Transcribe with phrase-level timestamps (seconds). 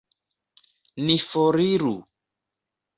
[1.05, 1.95] Ni foriru!